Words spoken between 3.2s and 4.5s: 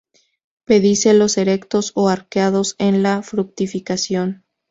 fructificación.